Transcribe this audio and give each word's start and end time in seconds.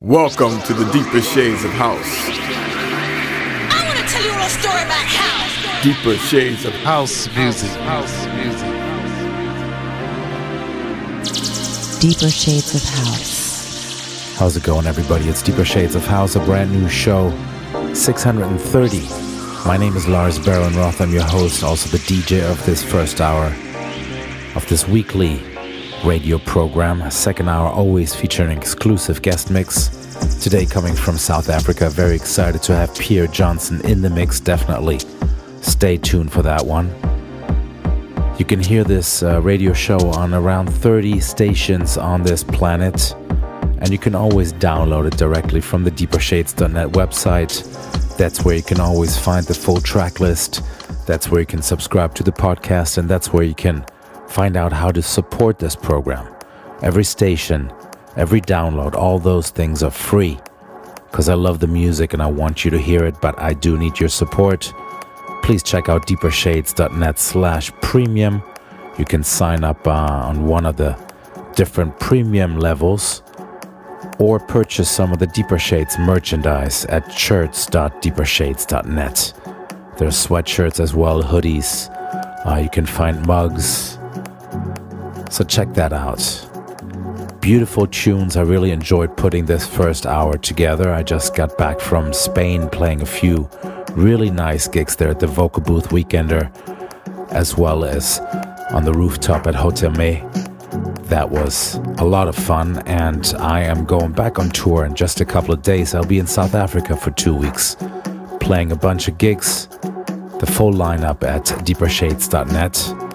Welcome 0.00 0.62
to 0.62 0.74
the 0.74 0.84
deeper 0.92 1.20
shades 1.20 1.64
of 1.64 1.72
house. 1.72 2.06
I 3.68 3.82
want 3.84 3.98
to 3.98 4.04
tell 4.06 4.22
you 4.22 4.30
a 4.30 4.38
little 4.38 4.48
story 4.48 4.82
about 4.84 5.04
house. 5.04 5.82
Deeper 5.82 6.14
shades 6.16 6.64
of 6.64 6.72
House 6.84 7.26
music. 7.34 7.68
House 7.80 8.26
music. 8.36 8.68
Deeper 12.00 12.30
Shades 12.30 12.76
of 12.76 12.82
House. 12.88 14.38
How's 14.38 14.56
it 14.56 14.62
going, 14.62 14.86
everybody? 14.86 15.28
It's 15.28 15.42
Deeper 15.42 15.64
Shades 15.64 15.96
of 15.96 16.06
House, 16.06 16.36
a 16.36 16.40
brand 16.44 16.70
new 16.70 16.88
show, 16.88 17.30
630. 17.92 19.00
My 19.66 19.76
name 19.76 19.96
is 19.96 20.06
Lars 20.06 20.38
Behrenroth. 20.38 21.00
I'm 21.00 21.12
your 21.12 21.24
host, 21.24 21.64
also 21.64 21.88
the 21.88 21.98
DJ 22.04 22.48
of 22.48 22.64
this 22.64 22.84
first 22.84 23.20
hour 23.20 23.46
of 24.54 24.64
this 24.68 24.86
weekly 24.86 25.42
radio 26.04 26.38
program. 26.38 27.10
Second 27.10 27.48
hour 27.48 27.70
always 27.70 28.14
featuring 28.14 28.56
exclusive 28.56 29.22
guest 29.22 29.50
mix. 29.50 29.88
Today 30.42 30.66
coming 30.66 30.94
from 30.94 31.16
South 31.16 31.48
Africa. 31.48 31.90
Very 31.90 32.14
excited 32.14 32.62
to 32.62 32.74
have 32.74 32.94
Pierre 32.96 33.26
Johnson 33.26 33.80
in 33.84 34.02
the 34.02 34.10
mix, 34.10 34.40
definitely. 34.40 34.98
Stay 35.60 35.96
tuned 35.96 36.32
for 36.32 36.42
that 36.42 36.64
one. 36.64 36.88
You 38.38 38.44
can 38.44 38.60
hear 38.60 38.84
this 38.84 39.22
uh, 39.22 39.40
radio 39.42 39.72
show 39.72 39.98
on 40.10 40.32
around 40.32 40.68
30 40.68 41.20
stations 41.20 41.96
on 41.96 42.22
this 42.22 42.44
planet, 42.44 43.14
and 43.80 43.90
you 43.90 43.98
can 43.98 44.14
always 44.14 44.52
download 44.52 45.06
it 45.06 45.16
directly 45.16 45.60
from 45.60 45.84
the 45.84 45.90
deepershades.net 45.90 46.88
website. 46.88 48.16
That's 48.16 48.44
where 48.44 48.54
you 48.54 48.62
can 48.62 48.80
always 48.80 49.18
find 49.18 49.44
the 49.44 49.54
full 49.54 49.80
track 49.80 50.20
list. 50.20 50.62
That's 51.06 51.30
where 51.30 51.40
you 51.40 51.46
can 51.46 51.62
subscribe 51.62 52.14
to 52.14 52.22
the 52.22 52.32
podcast, 52.32 52.98
and 52.98 53.08
that's 53.08 53.32
where 53.32 53.44
you 53.44 53.54
can 53.54 53.84
find 54.28 54.56
out 54.56 54.72
how 54.72 54.90
to 54.92 55.02
support 55.02 55.58
this 55.58 55.76
program. 55.76 56.32
Every 56.82 57.04
station, 57.04 57.72
every 58.16 58.40
download, 58.40 58.94
all 58.94 59.18
those 59.18 59.50
things 59.50 59.82
are 59.82 59.90
free 59.90 60.38
because 61.10 61.28
I 61.28 61.34
love 61.34 61.60
the 61.60 61.66
music 61.66 62.12
and 62.12 62.22
I 62.22 62.26
want 62.26 62.64
you 62.64 62.70
to 62.70 62.78
hear 62.78 63.04
it, 63.04 63.20
but 63.20 63.38
I 63.38 63.54
do 63.54 63.78
need 63.78 63.98
your 63.98 64.10
support 64.10 64.72
please 65.48 65.62
check 65.62 65.88
out 65.88 66.06
deepershades.net 66.06 67.18
slash 67.18 67.72
premium. 67.80 68.42
You 68.98 69.06
can 69.06 69.24
sign 69.24 69.64
up 69.64 69.86
uh, 69.86 69.92
on 69.92 70.46
one 70.46 70.66
of 70.66 70.76
the 70.76 70.94
different 71.56 71.98
premium 71.98 72.58
levels 72.58 73.22
or 74.18 74.40
purchase 74.40 74.90
some 74.90 75.10
of 75.10 75.20
the 75.20 75.26
Deeper 75.28 75.58
Shades 75.58 75.98
merchandise 75.98 76.84
at 76.84 77.10
shirts.deepershades.net. 77.10 79.32
There's 79.96 80.26
sweatshirts 80.26 80.80
as 80.80 80.94
well, 80.94 81.22
hoodies. 81.22 81.88
Uh, 82.46 82.56
you 82.56 82.68
can 82.68 82.84
find 82.84 83.26
mugs. 83.26 83.97
So 85.30 85.44
check 85.44 85.74
that 85.74 85.92
out. 85.92 86.20
Beautiful 87.40 87.86
tunes. 87.86 88.36
I 88.36 88.42
really 88.42 88.70
enjoyed 88.70 89.16
putting 89.16 89.46
this 89.46 89.66
first 89.66 90.06
hour 90.06 90.36
together. 90.36 90.92
I 90.92 91.02
just 91.02 91.34
got 91.34 91.56
back 91.56 91.80
from 91.80 92.12
Spain 92.12 92.68
playing 92.68 93.02
a 93.02 93.06
few 93.06 93.48
really 93.92 94.30
nice 94.30 94.68
gigs 94.68 94.96
there 94.96 95.08
at 95.08 95.20
the 95.20 95.26
Vocal 95.26 95.62
Booth 95.62 95.88
Weekender, 95.88 96.50
as 97.32 97.56
well 97.56 97.84
as 97.84 98.20
on 98.70 98.84
the 98.84 98.92
rooftop 98.92 99.46
at 99.46 99.54
Hotel 99.54 99.90
May. 99.90 100.24
That 101.04 101.30
was 101.30 101.76
a 101.98 102.04
lot 102.04 102.28
of 102.28 102.36
fun, 102.36 102.82
and 102.86 103.34
I 103.38 103.62
am 103.62 103.84
going 103.86 104.12
back 104.12 104.38
on 104.38 104.50
tour 104.50 104.84
in 104.84 104.94
just 104.94 105.20
a 105.20 105.24
couple 105.24 105.54
of 105.54 105.62
days. 105.62 105.94
I'll 105.94 106.04
be 106.04 106.18
in 106.18 106.26
South 106.26 106.54
Africa 106.54 106.96
for 106.96 107.10
two 107.12 107.34
weeks, 107.34 107.76
playing 108.40 108.72
a 108.72 108.76
bunch 108.76 109.08
of 109.08 109.16
gigs. 109.16 109.68
The 110.38 110.46
full 110.46 110.72
lineup 110.72 111.22
at 111.24 111.46
deepershades.net. 111.64 113.07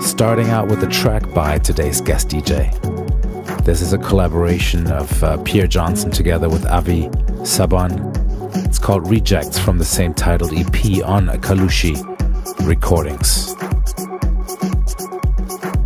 Starting 0.00 0.50
out 0.50 0.68
with 0.68 0.82
a 0.82 0.88
track 0.90 1.32
by 1.32 1.58
today's 1.58 2.00
guest 2.00 2.28
DJ. 2.28 2.74
This 3.64 3.82
is 3.82 3.92
a 3.92 3.98
collaboration 3.98 4.90
of 4.90 5.24
uh, 5.24 5.36
Pierre 5.44 5.66
Johnson 5.66 6.10
together 6.10 6.48
with 6.48 6.66
Avi 6.66 7.08
Saban 7.44 8.10
it's 8.70 8.78
called 8.78 9.10
Rejects 9.10 9.58
from 9.58 9.78
the 9.78 9.84
same 9.84 10.14
titled 10.14 10.52
EP 10.52 11.04
on 11.04 11.26
Kalushi 11.40 11.96
Recordings. 12.66 13.54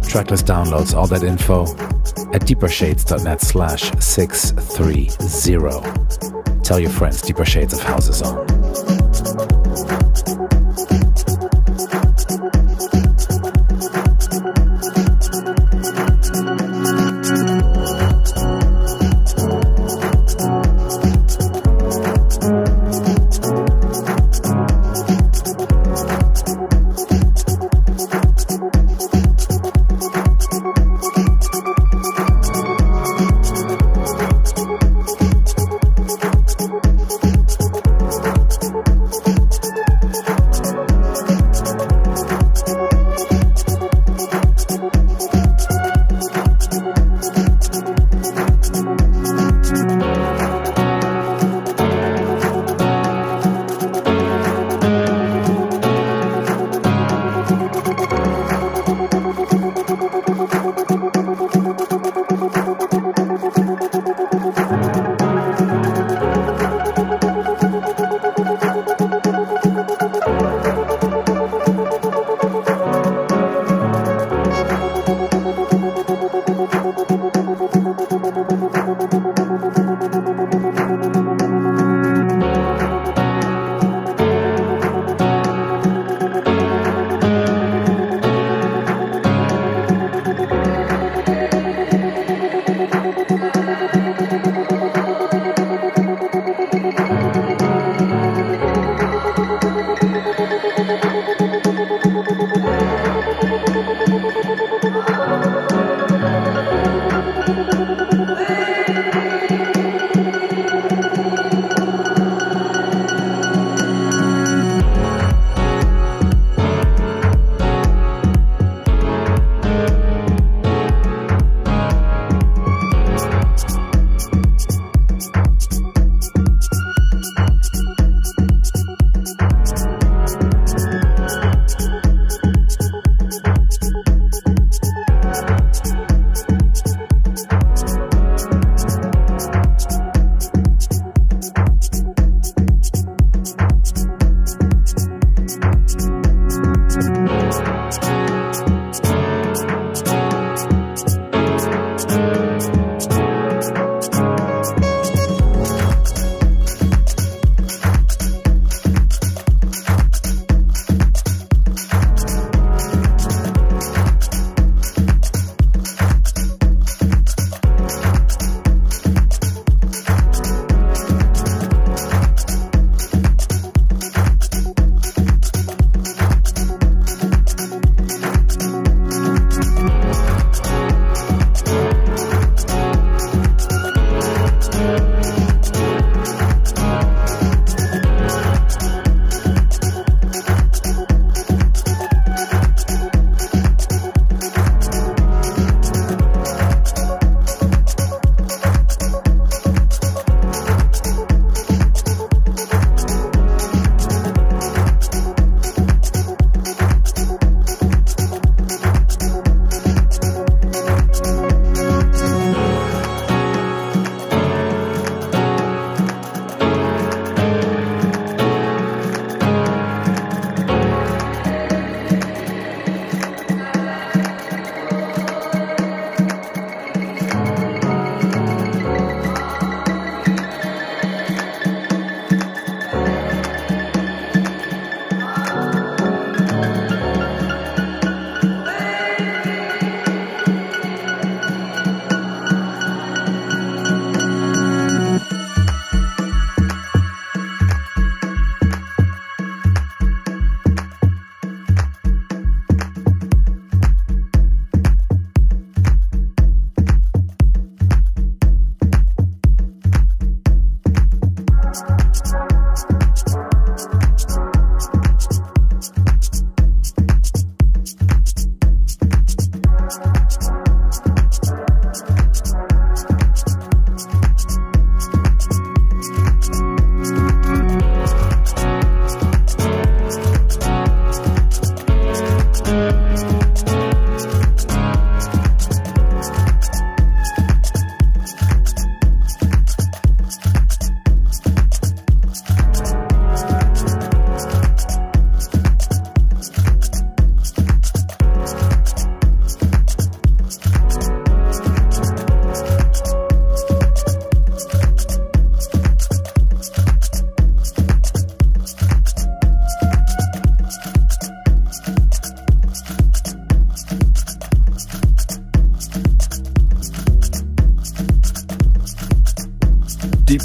Tracklist 0.09 0.45
downloads, 0.45 0.95
all 0.95 1.07
that 1.09 1.23
info 1.23 1.63
at 2.35 2.43
deepershades.net 2.43 3.41
slash 3.41 3.91
630. 4.01 6.63
Tell 6.63 6.79
your 6.79 6.91
friends 6.91 7.23
Deeper 7.23 7.45
Shades 7.45 7.75
of 7.75 7.81
House 7.81 8.09
is 8.09 8.23
on. 8.23 8.64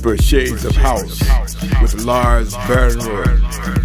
Deeper 0.09 0.23
Shades 0.23 0.65
of 0.65 0.75
House 0.75 1.19
with 1.83 2.03
Lars 2.03 2.55
Behrenroth. 2.55 3.78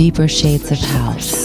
Deeper 0.00 0.26
Shades 0.26 0.70
of 0.72 0.78
House. 0.78 1.39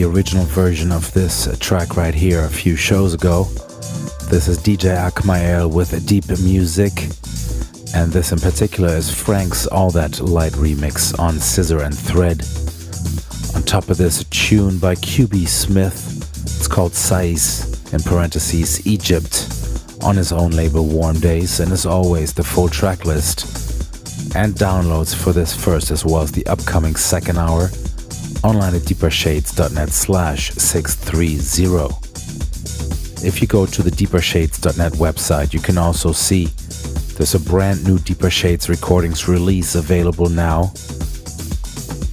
The 0.00 0.06
original 0.06 0.46
version 0.46 0.92
of 0.92 1.12
this 1.12 1.46
track 1.58 1.98
right 1.98 2.14
here 2.14 2.46
a 2.46 2.48
few 2.48 2.74
shows 2.74 3.12
ago. 3.12 3.44
This 4.30 4.48
is 4.48 4.56
DJ 4.56 4.96
Aakmael 4.96 5.70
with 5.70 6.06
Deep 6.06 6.26
Music, 6.42 7.02
and 7.94 8.10
this 8.10 8.32
in 8.32 8.38
particular 8.38 8.96
is 8.96 9.14
Frank's 9.14 9.66
All 9.66 9.90
That 9.90 10.18
Light 10.20 10.54
remix 10.54 11.18
on 11.18 11.38
Scissor 11.38 11.82
and 11.82 11.94
Thread. 11.94 12.40
On 13.54 13.62
top 13.62 13.90
of 13.90 13.98
this, 13.98 14.22
a 14.22 14.24
tune 14.30 14.78
by 14.78 14.94
QB 14.94 15.46
Smith. 15.46 16.16
It's 16.44 16.66
called 16.66 16.94
Size, 16.94 17.92
in 17.92 18.00
parentheses, 18.00 18.86
Egypt, 18.86 19.52
on 20.02 20.16
his 20.16 20.32
own 20.32 20.52
label 20.52 20.86
Warm 20.86 21.20
Days, 21.20 21.60
and 21.60 21.70
as 21.72 21.84
always, 21.84 22.32
the 22.32 22.42
full 22.42 22.70
track 22.70 23.04
list 23.04 23.44
and 24.34 24.54
downloads 24.54 25.14
for 25.14 25.34
this 25.34 25.54
first 25.54 25.90
as 25.90 26.06
well 26.06 26.22
as 26.22 26.32
the 26.32 26.46
upcoming 26.46 26.96
second 26.96 27.36
hour 27.36 27.68
online 28.42 28.74
at 28.74 28.82
deepershades.net 28.82 29.90
slash 29.90 30.50
630. 30.52 33.26
If 33.26 33.42
you 33.42 33.46
go 33.46 33.66
to 33.66 33.82
the 33.82 33.90
deepershades.net 33.90 34.92
website, 34.92 35.52
you 35.52 35.60
can 35.60 35.76
also 35.76 36.12
see 36.12 36.46
there's 37.16 37.34
a 37.34 37.40
brand 37.40 37.84
new 37.84 37.98
Deeper 37.98 38.30
Shades 38.30 38.68
recordings 38.68 39.28
release 39.28 39.74
available 39.74 40.28
now. 40.28 40.72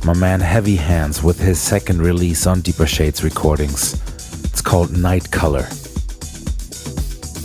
My 0.04 0.14
man 0.14 0.42
Heavy 0.42 0.76
Hands 0.76 1.24
with 1.24 1.40
his 1.40 1.60
second 1.60 2.02
release 2.02 2.46
on 2.46 2.62
Deeper 2.62 2.86
Shades 2.86 3.24
recordings. 3.24 3.94
It's 4.44 4.62
called 4.62 4.98
Night 4.98 5.32
Color. 5.32 5.68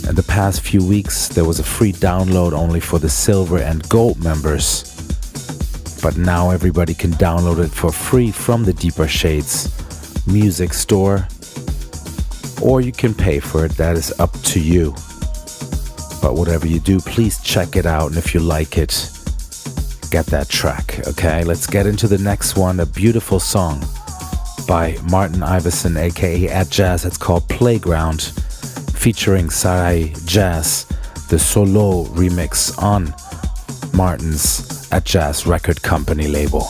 In 0.09 0.15
the 0.15 0.25
past 0.27 0.61
few 0.61 0.85
weeks, 0.85 1.29
there 1.29 1.45
was 1.45 1.59
a 1.59 1.63
free 1.63 1.93
download 1.93 2.51
only 2.51 2.81
for 2.81 2.99
the 2.99 3.09
silver 3.09 3.59
and 3.59 3.87
gold 3.87 4.21
members 4.21 4.92
but 6.03 6.17
now 6.17 6.49
everybody 6.49 6.93
can 6.93 7.11
download 7.11 7.63
it 7.63 7.71
for 7.71 7.89
free 7.89 8.29
from 8.29 8.65
the 8.65 8.73
Deeper 8.73 9.07
Shades 9.07 9.71
music 10.27 10.73
store, 10.73 11.25
or 12.61 12.81
you 12.81 12.91
can 12.91 13.13
pay 13.13 13.39
for 13.39 13.65
it. 13.65 13.71
That 13.77 13.95
is 13.95 14.11
up 14.19 14.33
to 14.51 14.59
you. 14.59 14.91
But 16.21 16.35
whatever 16.35 16.67
you 16.67 16.81
do, 16.81 16.99
please 16.99 17.41
check 17.41 17.77
it 17.77 17.85
out, 17.85 18.09
and 18.09 18.17
if 18.17 18.33
you 18.33 18.41
like 18.41 18.77
it, 18.77 19.09
get 20.11 20.25
that 20.25 20.47
track. 20.49 21.07
Okay, 21.07 21.45
let's 21.45 21.67
get 21.67 21.87
into 21.87 22.09
the 22.09 22.17
next 22.17 22.57
one 22.57 22.81
a 22.81 22.85
beautiful 22.85 23.39
song 23.39 23.81
by 24.67 24.97
Martin 25.09 25.39
Iversen, 25.39 25.97
aka 25.97 26.47
Atjazz. 26.47 27.05
It's 27.05 27.17
called 27.17 27.47
Playground, 27.47 28.21
featuring 28.93 29.49
Sarai 29.49 30.13
Jazz, 30.25 30.85
the 31.29 31.39
solo 31.39 32.03
remix 32.07 32.77
on 32.81 33.15
Martin's 33.93 34.72
Atjazz 34.93 35.47
Record 35.47 35.81
Company 35.81 36.27
label. 36.27 36.69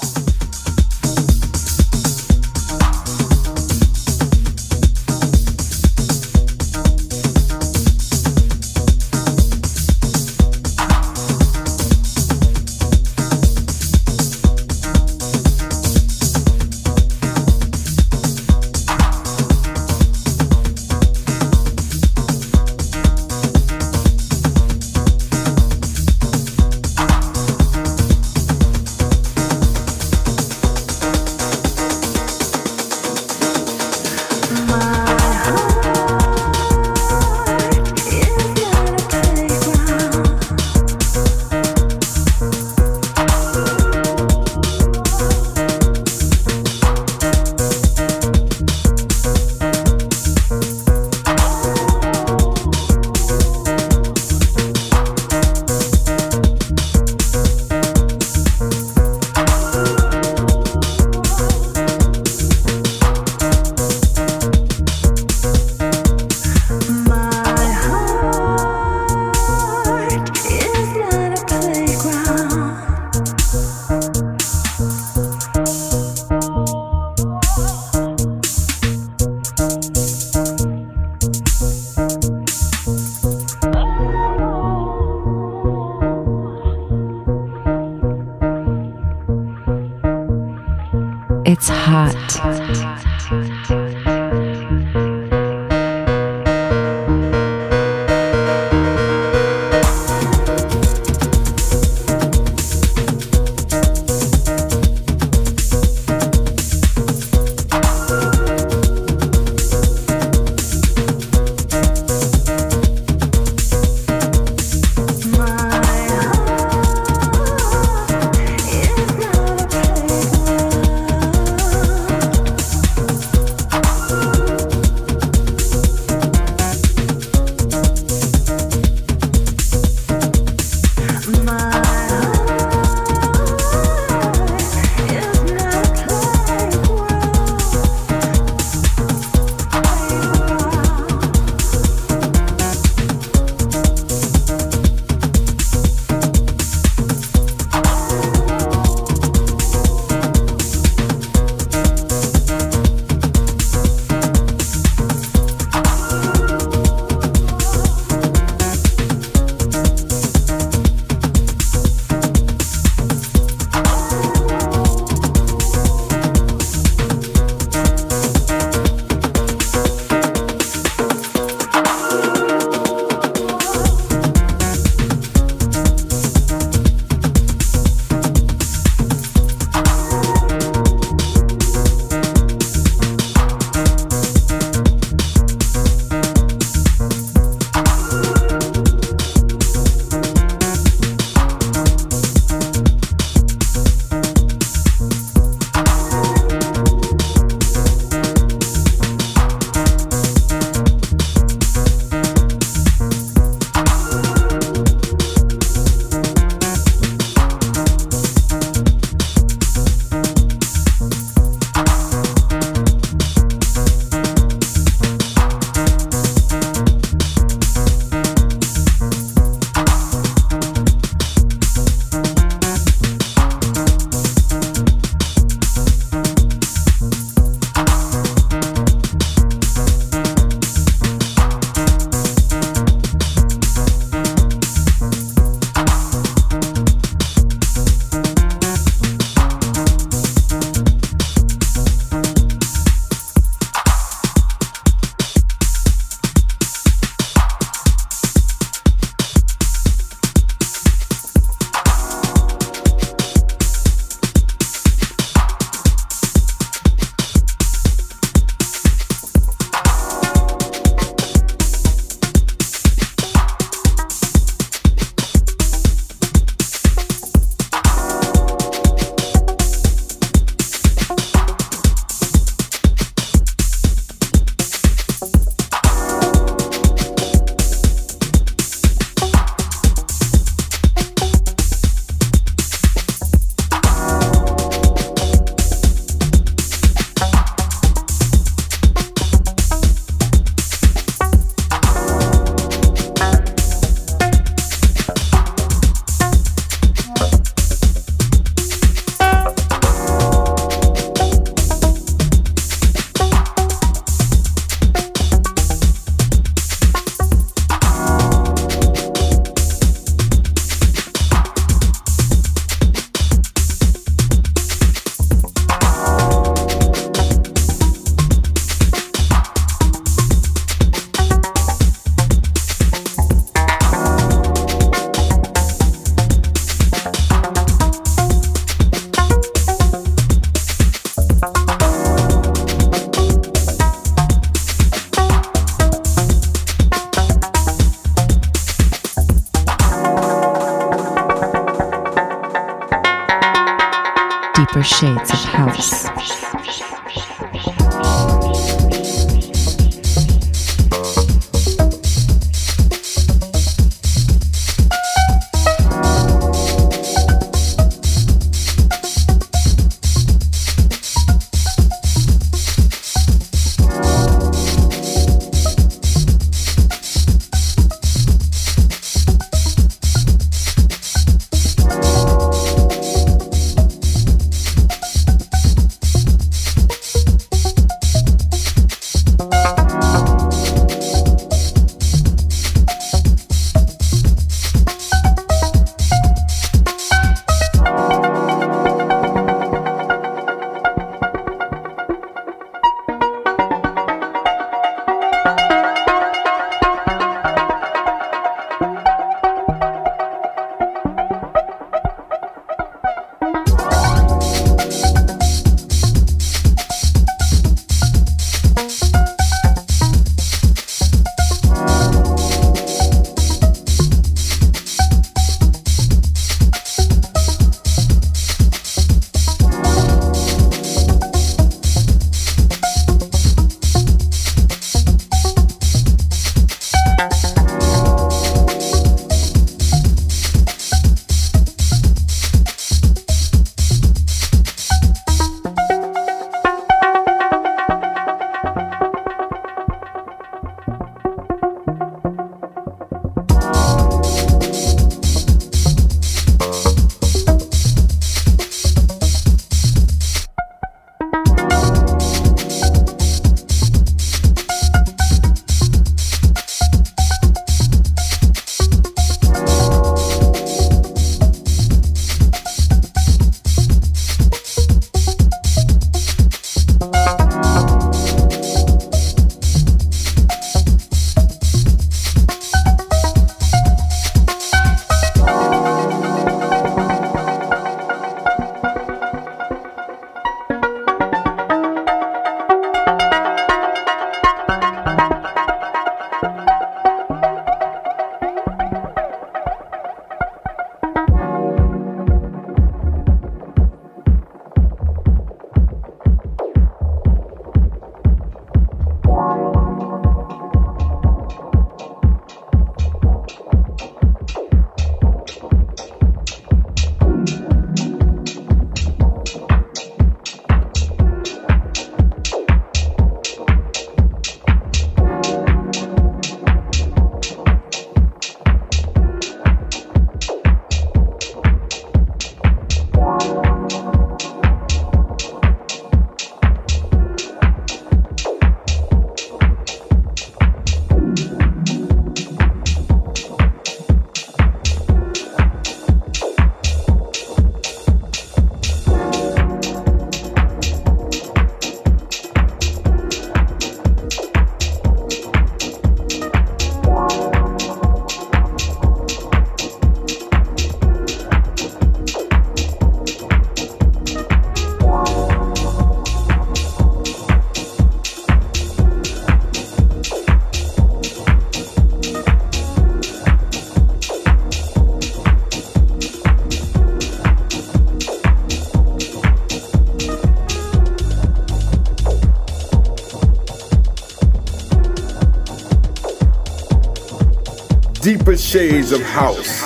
Deeper 578.44 578.58
shades 578.58 579.14
of 579.14 579.22
house. 579.22 579.83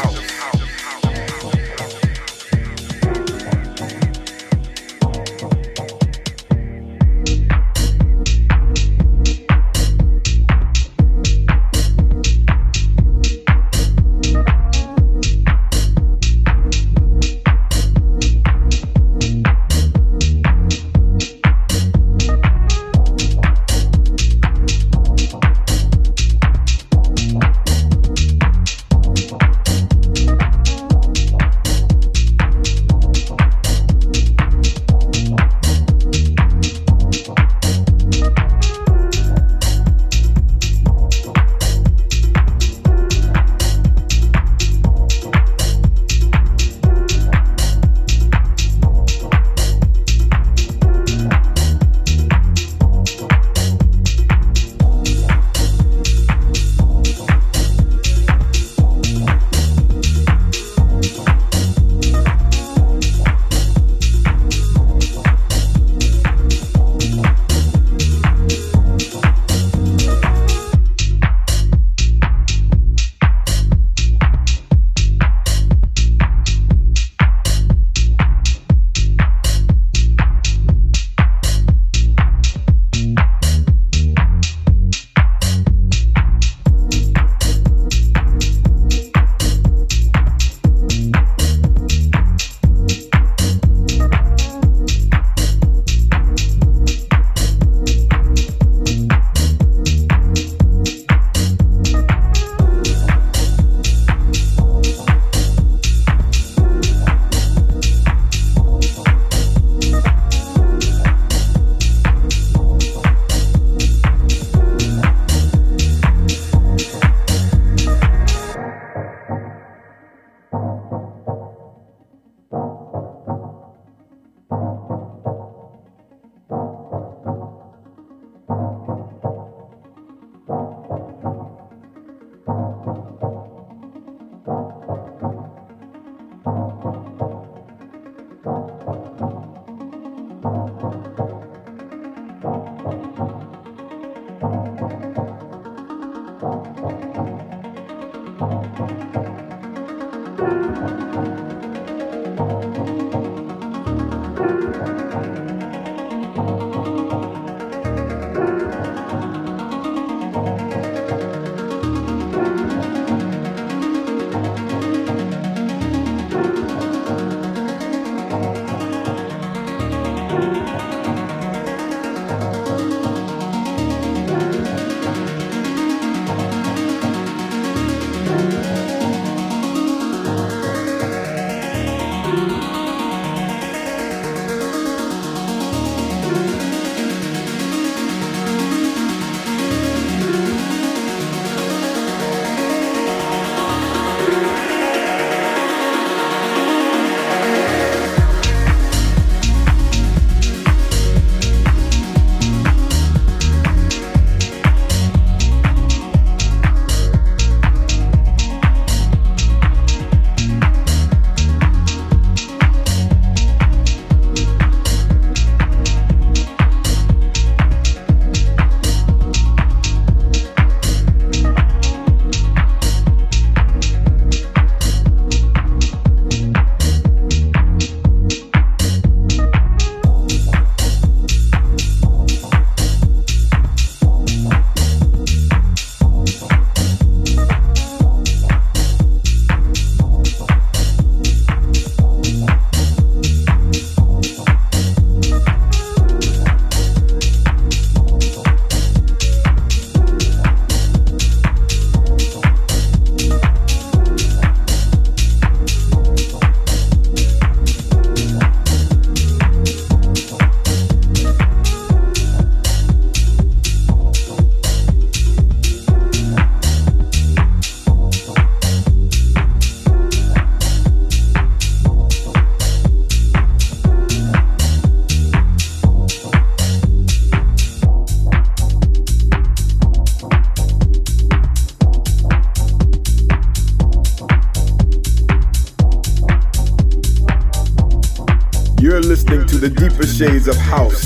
Shades 290.05 290.47
of 290.47 290.55
house. 290.55 291.03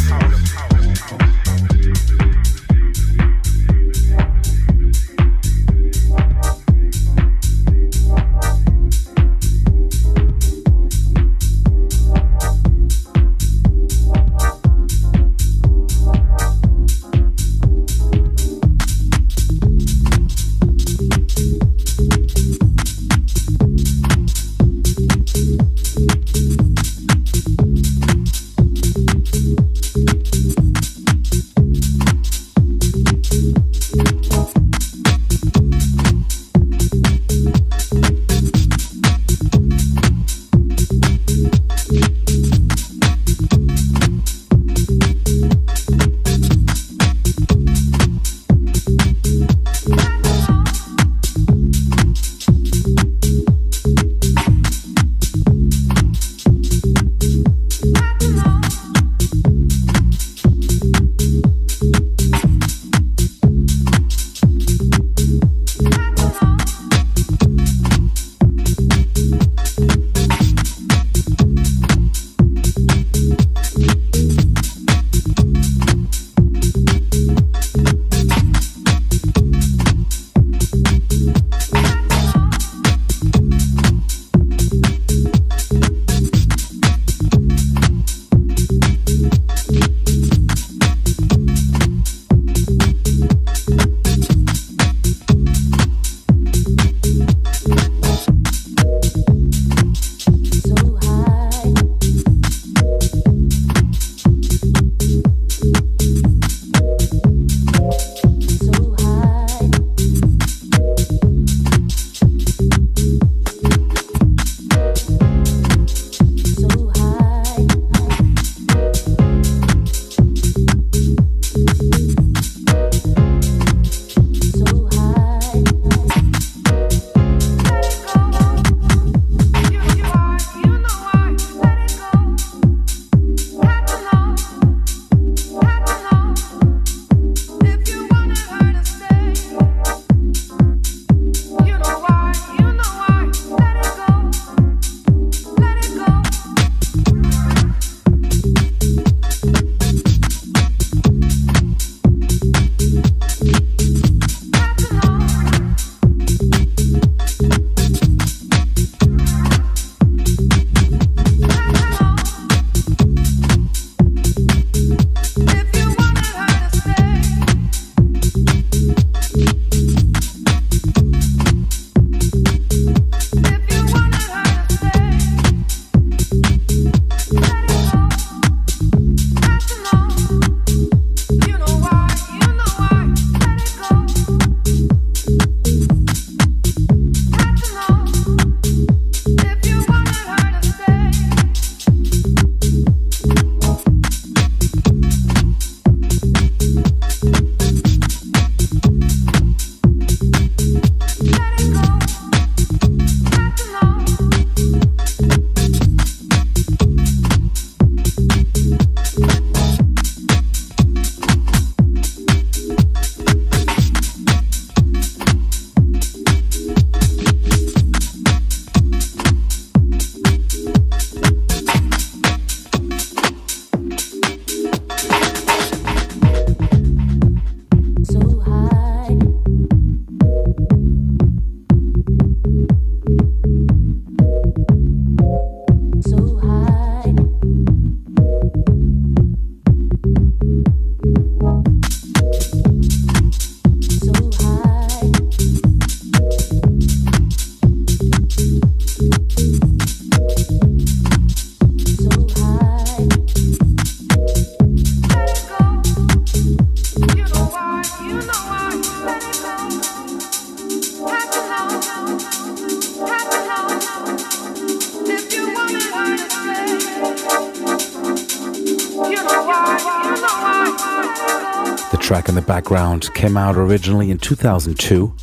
Came 273.31 273.37
out 273.37 273.55
originally 273.55 274.11
in 274.11 274.17
2002. 274.17 275.13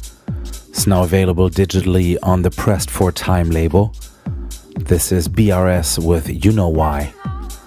It's 0.46 0.86
now 0.86 1.02
available 1.02 1.50
digitally 1.50 2.16
on 2.22 2.40
the 2.40 2.50
Pressed 2.50 2.88
for 2.90 3.12
Time 3.12 3.50
label. 3.50 3.92
This 4.76 5.12
is 5.12 5.28
BRS 5.28 6.02
with 6.02 6.42
You 6.42 6.52
Know 6.52 6.70
Why. 6.70 7.12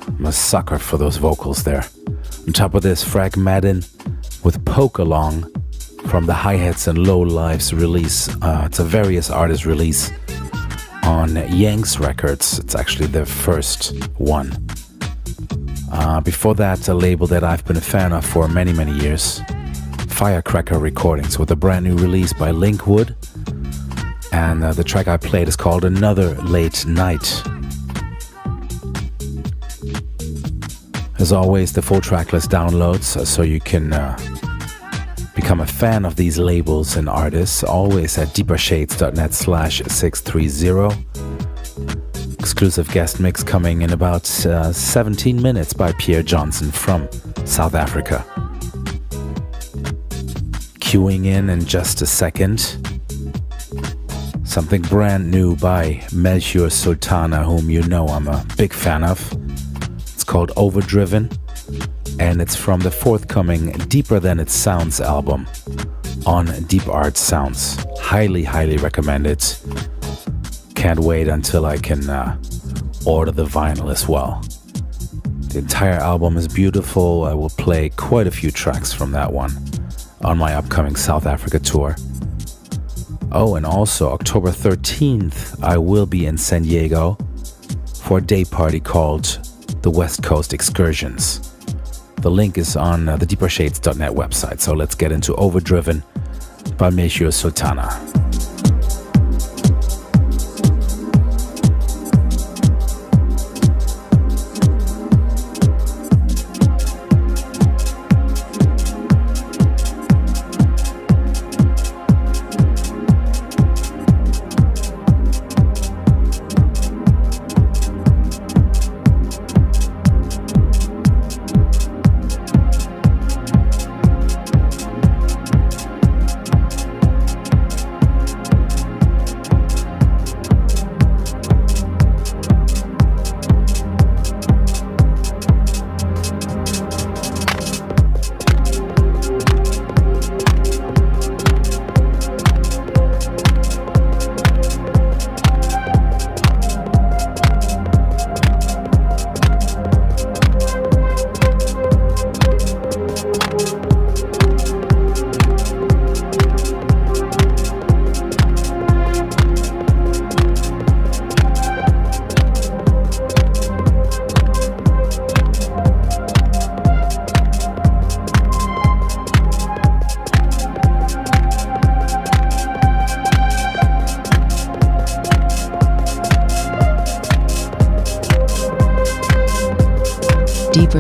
I'm 0.07 0.25
a 0.25 0.31
sucker 0.31 0.79
for 0.79 0.97
those 0.97 1.17
vocals 1.17 1.63
there. 1.63 1.85
On 2.47 2.53
top 2.53 2.73
of 2.73 2.81
this, 2.81 3.03
Frag 3.03 3.37
Madden 3.37 3.83
with 4.43 4.65
Poke 4.65 4.97
Along 4.97 5.43
from 6.07 6.25
the 6.25 6.33
Hi 6.33 6.55
Hats 6.55 6.87
and 6.87 6.97
Low 6.97 7.19
Lives 7.19 7.71
release. 7.71 8.27
Uh, 8.41 8.63
it's 8.65 8.79
a 8.79 8.83
various 8.83 9.29
artist 9.29 9.67
release 9.67 10.11
on 11.03 11.35
Yanks 11.55 11.99
Records. 11.99 12.57
It's 12.57 12.73
actually 12.73 13.05
their 13.05 13.27
first 13.27 13.95
one. 14.17 14.51
Uh, 15.91 16.19
before 16.19 16.55
that, 16.55 16.87
a 16.87 16.95
label 16.95 17.27
that 17.27 17.43
I've 17.43 17.63
been 17.65 17.77
a 17.77 17.81
fan 17.81 18.11
of 18.11 18.25
for 18.25 18.47
many, 18.47 18.73
many 18.73 18.93
years 18.93 19.39
Firecracker 20.21 20.77
Recordings 20.77 21.39
with 21.39 21.49
a 21.49 21.55
brand 21.55 21.83
new 21.83 21.95
release 21.95 22.31
by 22.31 22.51
Linkwood. 22.51 23.15
And 24.31 24.63
uh, 24.63 24.71
the 24.71 24.83
track 24.83 25.07
I 25.07 25.17
played 25.17 25.47
is 25.47 25.55
called 25.55 25.83
Another 25.83 26.35
Late 26.43 26.85
Night. 26.85 27.41
As 31.17 31.31
always, 31.31 31.73
the 31.73 31.81
full 31.81 32.01
tracklist 32.01 32.49
downloads 32.49 33.17
uh, 33.17 33.25
so 33.25 33.41
you 33.41 33.59
can 33.59 33.93
uh, 33.93 34.15
become 35.33 35.59
a 35.59 35.65
fan 35.65 36.05
of 36.05 36.17
these 36.17 36.37
labels 36.37 36.97
and 36.97 37.09
artists, 37.09 37.63
always 37.63 38.15
at 38.19 38.27
deepershades.net 38.27 39.33
slash 39.33 39.81
630. 39.81 41.03
Exclusive 42.37 42.87
guest 42.91 43.19
mix 43.19 43.43
coming 43.43 43.81
in 43.81 43.91
about 43.91 44.29
uh, 44.45 44.71
17 44.71 45.41
minutes 45.41 45.73
by 45.73 45.91
Pierre 45.93 46.21
Johnson 46.21 46.69
from 46.69 47.09
South 47.43 47.73
Africa. 47.73 48.23
Queuing 50.91 51.25
in 51.25 51.49
in 51.49 51.63
just 51.63 52.01
a 52.01 52.05
second. 52.05 52.59
Something 54.43 54.81
brand 54.81 55.31
new 55.31 55.55
by 55.55 56.05
Melchior 56.11 56.69
Sultana, 56.69 57.45
whom 57.45 57.69
you 57.69 57.81
know 57.83 58.09
I'm 58.09 58.27
a 58.27 58.45
big 58.57 58.73
fan 58.73 59.05
of 59.05 59.21
It's 59.99 60.25
called 60.25 60.51
Overdriven, 60.57 61.31
and 62.19 62.41
it's 62.41 62.57
from 62.57 62.81
the 62.81 62.91
forthcoming 62.91 63.71
Deeper 63.87 64.19
Than 64.19 64.37
It 64.37 64.49
Sounds 64.49 64.99
album 64.99 65.47
on 66.25 66.47
Deep 66.63 66.89
Art 66.89 67.15
Sounds. 67.15 67.77
Highly, 67.97 68.43
highly 68.43 68.75
recommended. 68.75 69.41
Can't 70.75 70.99
wait 70.99 71.29
until 71.29 71.65
I 71.65 71.77
can 71.77 72.09
uh, 72.09 72.37
order 73.05 73.31
the 73.31 73.45
vinyl 73.45 73.89
as 73.89 74.09
well. 74.09 74.41
The 75.53 75.59
entire 75.59 76.01
album 76.01 76.35
is 76.35 76.49
beautiful. 76.49 77.23
I 77.23 77.33
will 77.33 77.49
play 77.51 77.87
quite 77.91 78.27
a 78.27 78.31
few 78.31 78.51
tracks 78.51 78.91
from 78.91 79.13
that 79.13 79.31
one 79.31 79.70
on 80.23 80.37
my 80.37 80.53
upcoming 80.53 80.95
South 80.95 81.25
Africa 81.25 81.59
tour. 81.59 81.95
Oh, 83.31 83.55
and 83.55 83.65
also 83.65 84.11
October 84.11 84.49
13th, 84.49 85.63
I 85.63 85.77
will 85.77 86.05
be 86.05 86.25
in 86.25 86.37
San 86.37 86.63
Diego 86.63 87.17
for 88.01 88.17
a 88.17 88.21
day 88.21 88.43
party 88.43 88.79
called 88.79 89.39
the 89.81 89.89
West 89.89 90.21
Coast 90.21 90.53
excursions. 90.53 91.53
The 92.17 92.29
link 92.29 92.57
is 92.57 92.75
on 92.75 93.09
uh, 93.09 93.17
the 93.17 93.25
deepershades.net 93.25 94.11
website, 94.11 94.59
so 94.59 94.73
let's 94.73 94.95
get 94.95 95.11
into 95.11 95.33
Overdriven 95.35 96.03
by 96.77 96.89
Melchior 96.89 97.31
Sultana. 97.31 98.20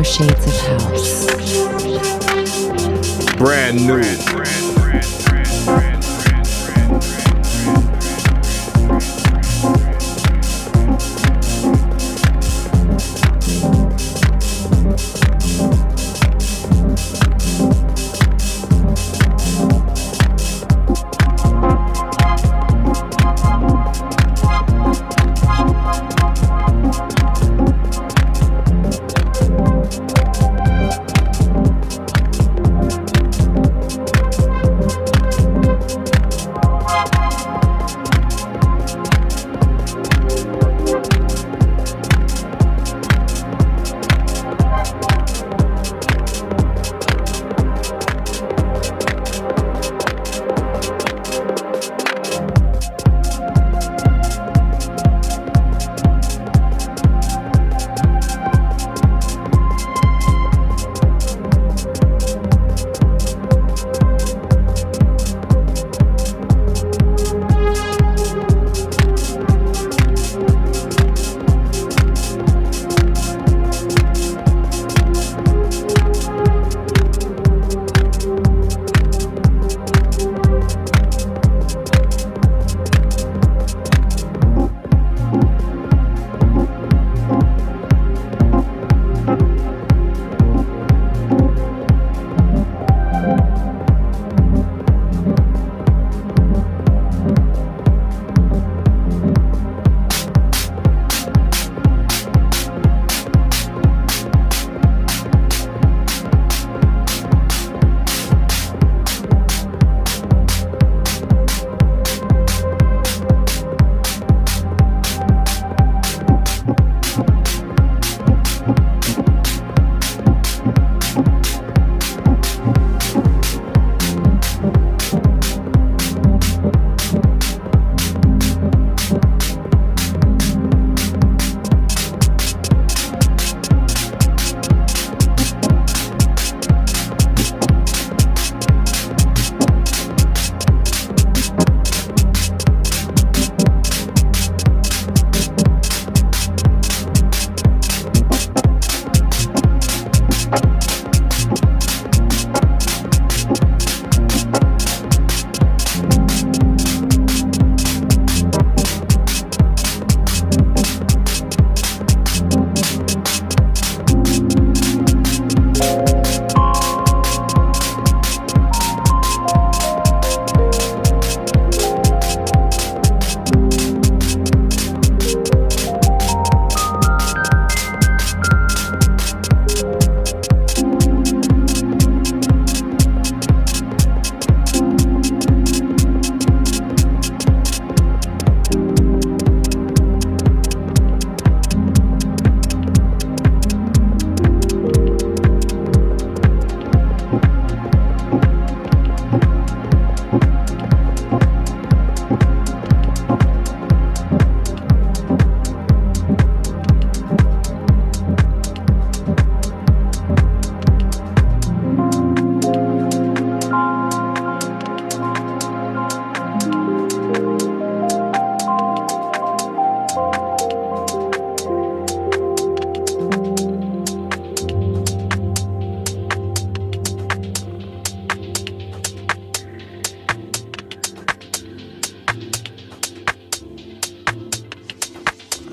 Shades 0.03 0.47
of 0.47 0.53
House. 0.61 1.25
Brand 3.37 3.85
new. 3.85 4.40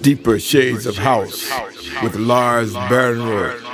Deeper 0.08 0.38
Shades 0.38 0.86
of 0.86 0.96
House 0.96 1.52
with 2.02 2.16
Lars 2.16 2.72
Behrenroth. 2.72 3.67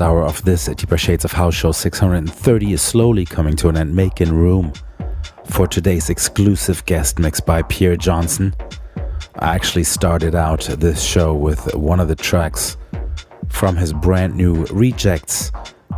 Hour 0.00 0.24
of 0.24 0.42
this 0.44 0.66
Deeper 0.66 0.96
Shades 0.96 1.24
of 1.24 1.32
House 1.32 1.54
show 1.54 1.72
630 1.72 2.72
is 2.72 2.80
slowly 2.80 3.24
coming 3.24 3.54
to 3.56 3.68
an 3.68 3.76
end, 3.76 3.94
making 3.94 4.32
room 4.32 4.72
for 5.44 5.66
today's 5.66 6.10
exclusive 6.10 6.84
guest 6.86 7.18
mix 7.18 7.40
by 7.40 7.62
Pierre 7.62 7.96
Johnson. 7.96 8.54
I 9.36 9.54
actually 9.54 9.84
started 9.84 10.34
out 10.34 10.60
this 10.62 11.02
show 11.02 11.34
with 11.34 11.74
one 11.74 12.00
of 12.00 12.08
the 12.08 12.14
tracks 12.14 12.76
from 13.48 13.76
his 13.76 13.92
brand 13.92 14.34
new 14.34 14.64
Rejects 14.66 15.52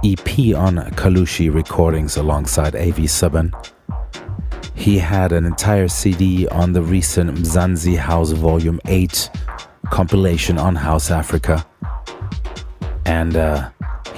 EP 0.04 0.54
on 0.56 0.76
Kalushi 0.96 1.52
Recordings 1.52 2.16
alongside 2.16 2.74
AV 2.74 3.06
Subban. 3.06 3.52
He 4.74 4.98
had 4.98 5.32
an 5.32 5.44
entire 5.44 5.88
CD 5.88 6.48
on 6.48 6.72
the 6.72 6.82
recent 6.82 7.30
Mzansi 7.36 7.96
House 7.96 8.32
Volume 8.32 8.80
8 8.86 9.30
compilation 9.90 10.58
on 10.58 10.74
House 10.74 11.10
Afrika. 11.10 11.64
And 13.04 13.36
uh, 13.36 13.70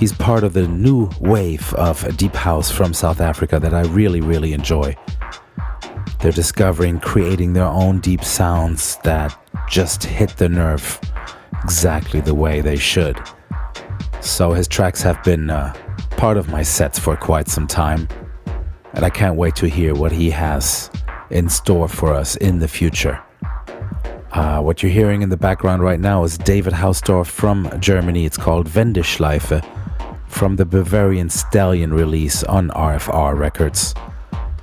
He's 0.05 0.13
part 0.13 0.45
of 0.45 0.53
the 0.53 0.69
new 0.69 1.09
wave 1.19 1.73
of 1.77 2.15
deep 2.19 2.35
house 2.35 2.71
from 2.71 2.93
South 2.93 3.23
Africa 3.23 3.59
that 3.59 3.73
I 3.73 3.85
really, 3.85 4.21
really 4.21 4.53
enjoy. 4.53 4.95
They're 6.21 6.31
discovering, 6.31 7.01
creating 7.01 7.55
their 7.55 7.65
own 7.65 8.01
deep 8.01 8.23
sounds 8.23 8.99
that 9.05 9.35
just 9.67 10.05
hit 10.05 10.37
the 10.37 10.51
nerve 10.51 11.01
exactly 11.63 12.21
the 12.21 12.35
way 12.35 12.61
they 12.61 12.77
should. 12.77 13.19
So 14.21 14.53
his 14.53 14.69
tracks 14.69 15.01
have 15.01 15.25
been 15.25 15.49
uh, 15.49 15.73
part 16.19 16.37
of 16.37 16.51
my 16.51 16.63
sets 16.63 16.99
for 16.99 17.17
quite 17.17 17.49
some 17.49 17.67
time, 17.67 18.07
and 18.93 19.07
I 19.07 19.09
can't 19.09 19.37
wait 19.37 19.57
to 19.57 19.71
hear 19.71 19.95
what 19.95 20.13
he 20.13 20.29
has 20.29 20.91
in 21.31 21.49
store 21.49 21.89
for 21.89 22.13
us 22.13 22.37
in 22.37 22.59
the 22.59 22.69
future. 22.69 23.23
Uh, 24.33 24.61
what 24.61 24.83
you're 24.83 24.93
hearing 24.93 25.23
in 25.23 25.31
the 25.31 25.39
background 25.39 25.83
right 25.83 25.99
now 25.99 26.25
is 26.25 26.37
David 26.37 26.75
Hausdorff 26.75 27.29
from 27.29 27.71
Germany. 27.81 28.27
It's 28.27 28.37
called 28.37 28.69
Wendeschleife 28.69 29.65
from 30.35 30.57
the 30.57 30.65
Bavarian 30.65 31.31
Stallion 31.31 31.95
release 31.95 32.43
on 32.43 32.69
RFR 32.71 33.39
Records. 33.39 33.95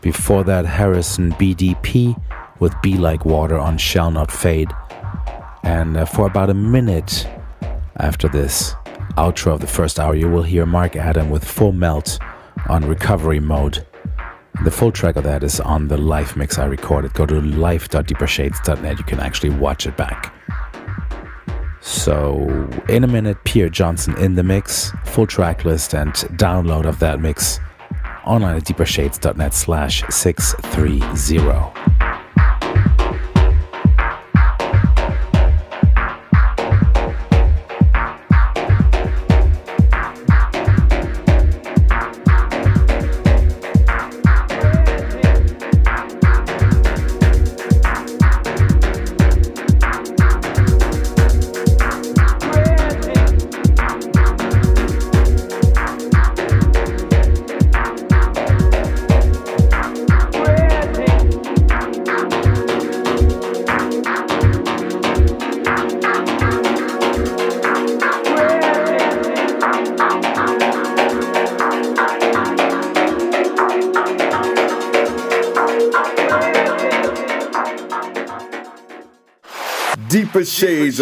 Before 0.02 0.44
that, 0.44 0.66
Harrison 0.66 1.32
BDP 1.34 2.22
with 2.60 2.74
Be 2.82 2.98
Like 2.98 3.24
Water 3.24 3.58
on 3.58 3.78
Shall 3.78 4.12
Not 4.12 4.30
Fade. 4.32 4.70
And 5.64 5.96
uh, 5.96 6.04
for 6.06 6.28
about 6.28 6.50
a 6.50 6.54
minute 6.54 7.26
after 7.96 8.28
this 8.28 8.74
outro 9.18 9.54
of 9.54 9.62
the 9.62 9.68
first 9.68 9.98
hour, 9.98 10.14
you 10.14 10.28
will 10.28 10.44
hear 10.44 10.66
Mark 10.66 10.98
Adam 10.98 11.30
with 11.30 11.46
Full 11.46 11.72
Melt 11.72 12.20
on 12.68 12.86
Recovery 12.86 13.40
Mode. 13.40 13.86
The 14.66 14.72
full 14.72 14.92
track 14.92 15.16
of 15.16 15.24
that 15.24 15.42
is 15.42 15.62
on 15.62 15.88
the 15.88 15.98
live 15.98 16.36
mix 16.36 16.60
I 16.60 16.66
recorded. 16.66 17.14
Go 17.14 17.26
to 17.26 17.40
live.deepershades.net. 17.40 18.98
You 18.98 19.06
can 19.06 19.22
actually 19.22 19.52
watch 19.52 19.88
it 19.88 19.96
back. 19.96 20.34
So, 21.82 22.48
in 22.90 23.04
a 23.04 23.08
minute, 23.08 23.44
Pierre 23.44 23.70
Johnson 23.70 24.16
in 24.18 24.36
the 24.36 24.44
mix, 24.44 24.92
full 25.06 25.26
track 25.26 25.66
list 25.66 25.94
and 25.94 26.14
download 26.14 26.86
of 26.86 27.00
that 27.00 27.20
mix 27.20 27.60
online 28.26 28.58
at 28.58 28.64
deepershades.net 28.64 29.54
slash 29.54 30.04
630. 30.10 31.00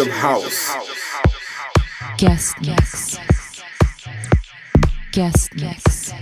Of 0.00 0.08
house. 0.08 0.74
Guest 2.16 2.56
mix. 2.62 3.18
Guest 5.12 5.54
mix. 5.56 6.12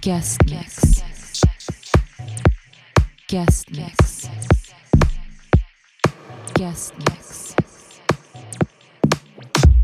Guest 0.00 0.44
mix. 0.44 1.02
Guest 3.26 3.70
mix. 3.72 4.28
Guest 6.54 6.94
mix. 6.98 7.54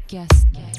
Guest 0.08 0.46
mix. 0.52 0.73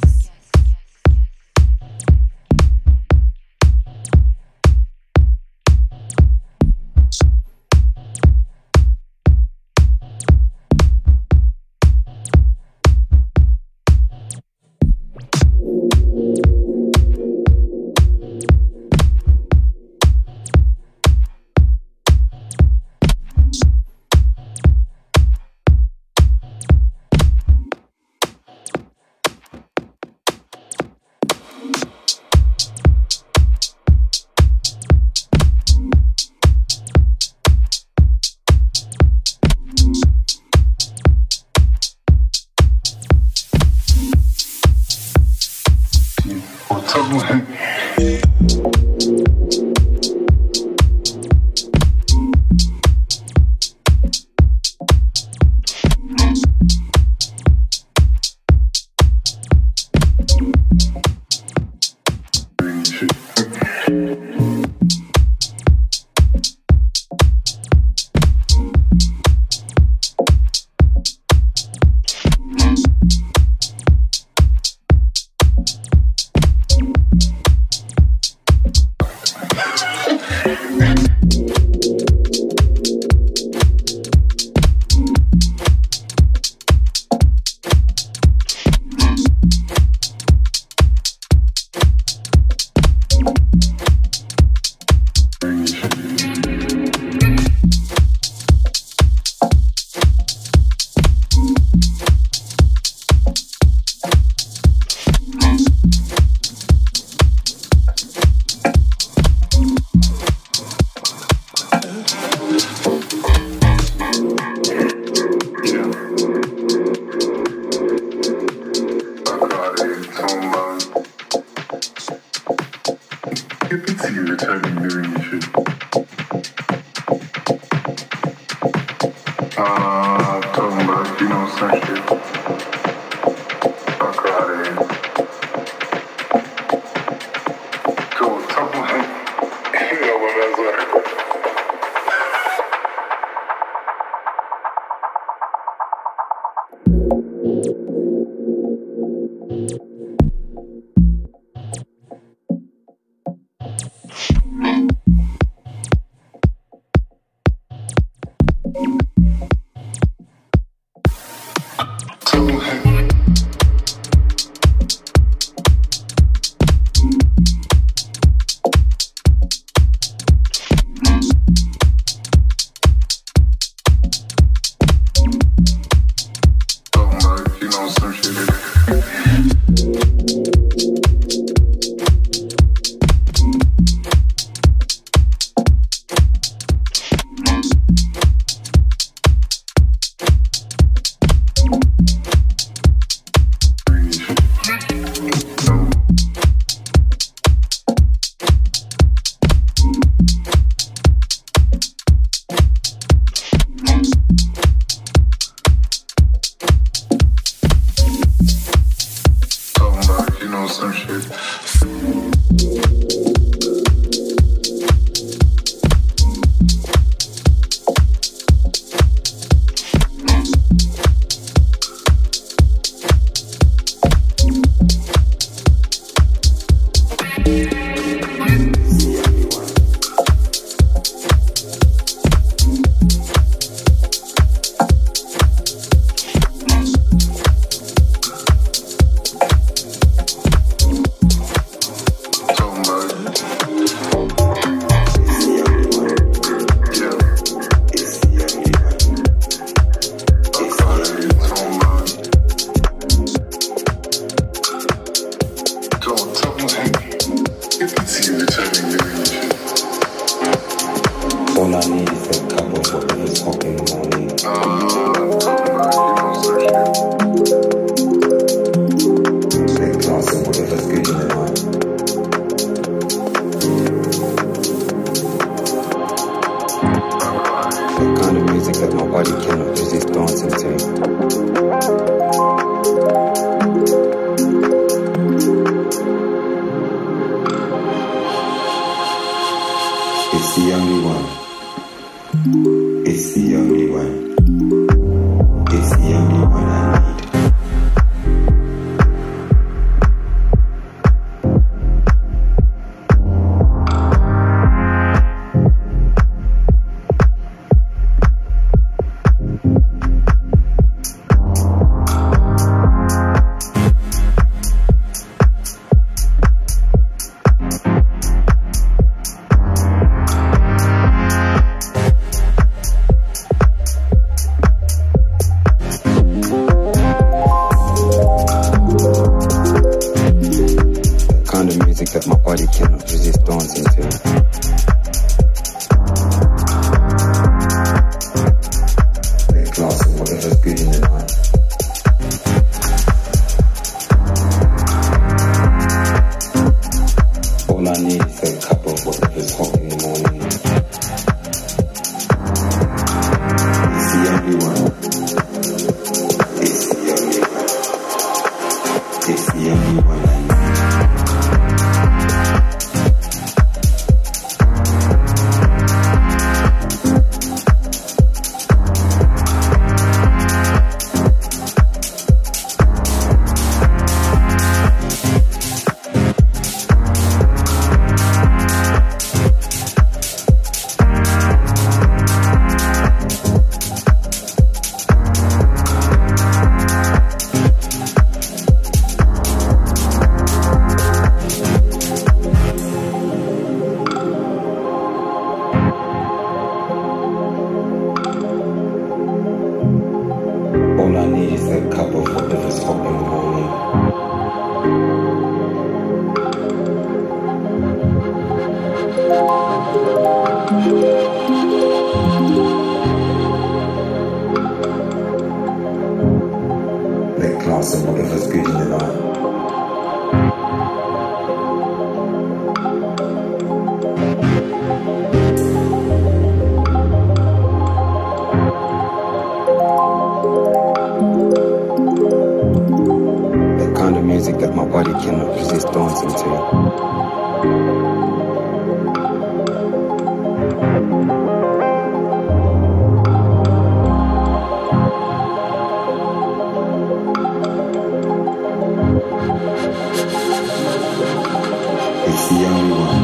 It's 452.38 452.50
the 452.50 452.66
only 452.66 452.92
one. 452.92 453.24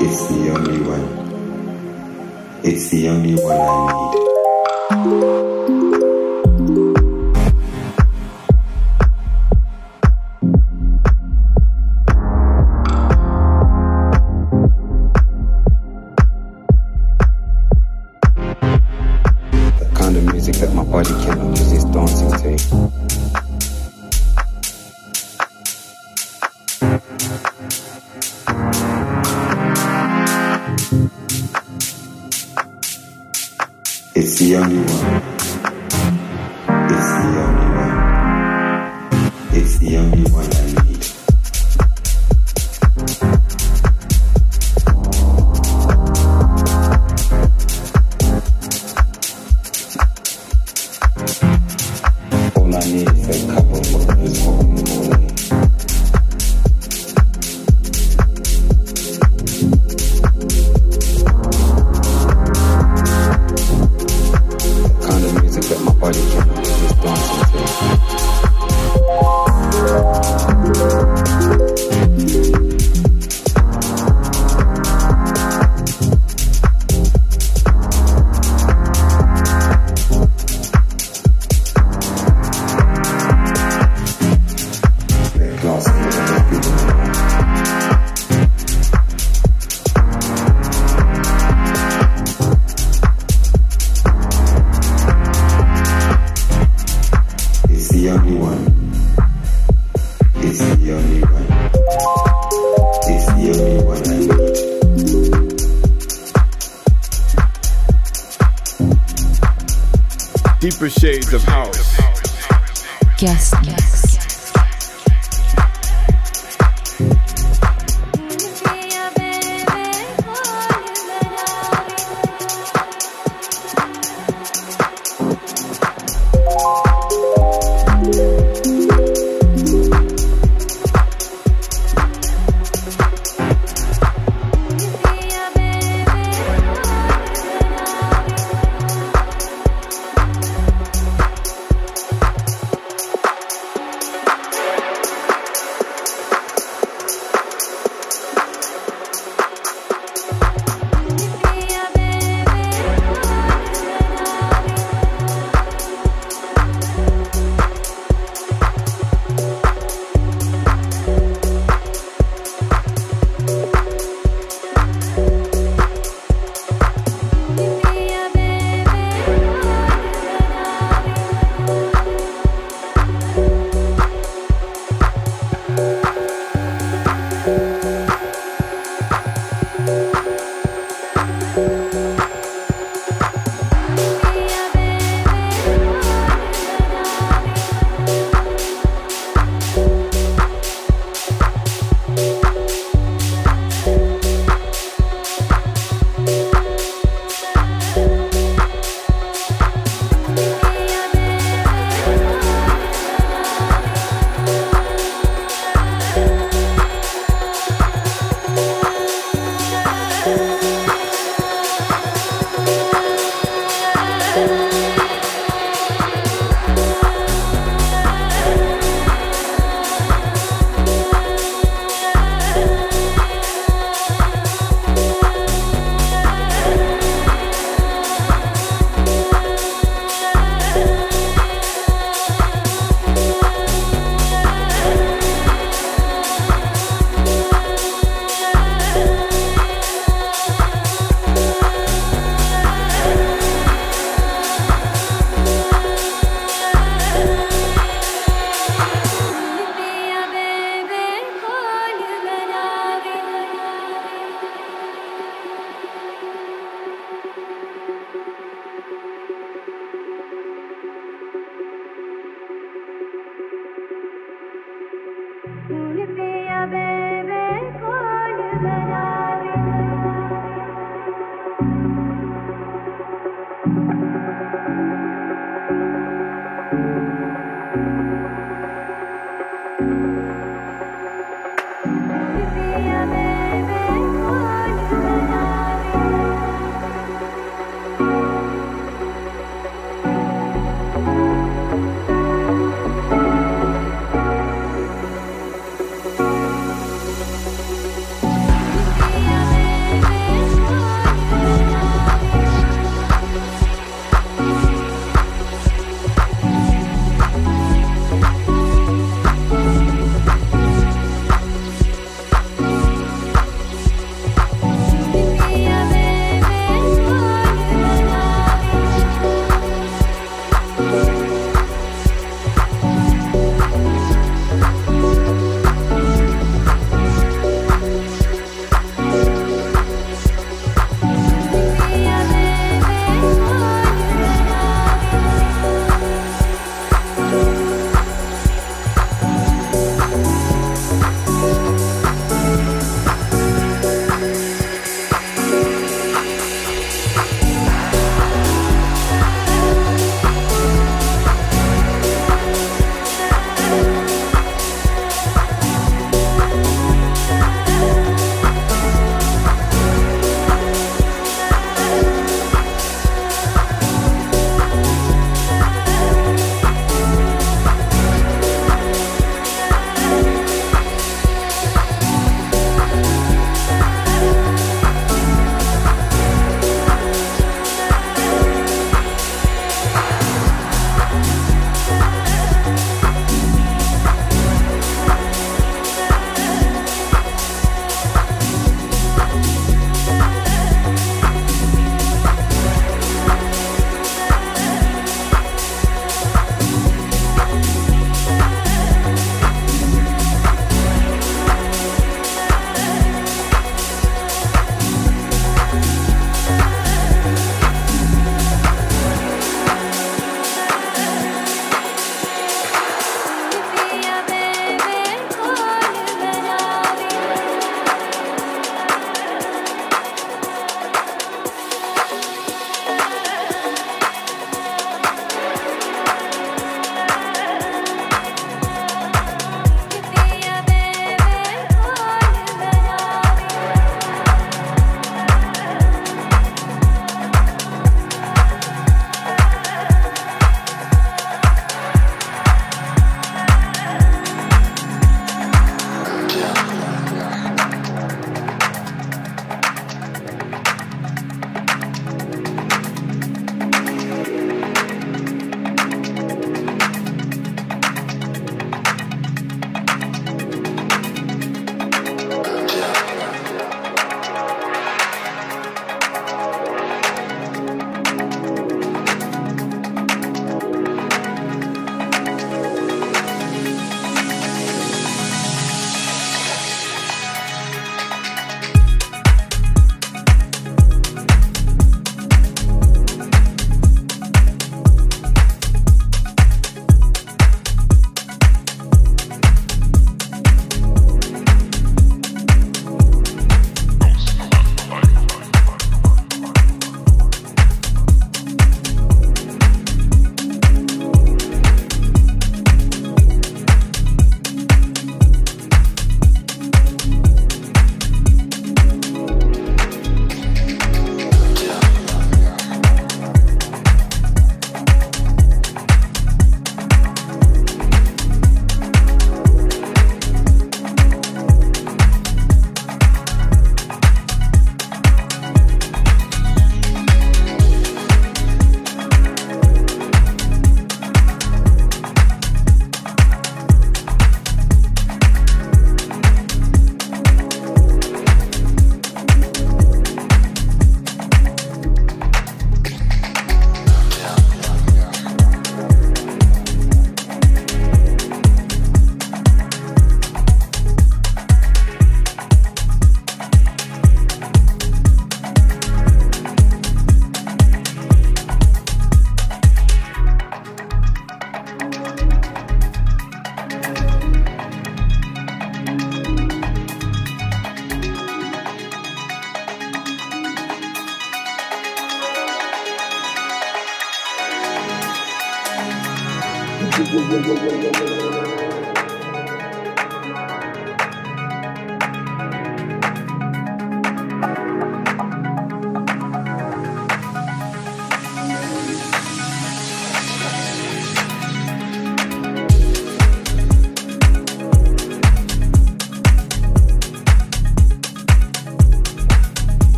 It's 0.00 0.26
the 0.28 0.50
only 0.52 0.80
one. 0.88 1.06
It's 2.64 2.88
the 2.88 3.08
only 3.10 3.34
one 3.34 3.60
I 3.60 3.66
need. 5.76 5.85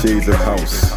Shades 0.00 0.28
of 0.28 0.34
House. 0.36 0.90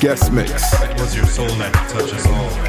Guest 0.00 0.32
mix. 0.32 0.50
It 0.82 0.98
Was 0.98 1.14
your 1.14 1.26
soul 1.26 1.46
that 1.46 1.72
touches 1.88 2.26
all? 2.26 2.63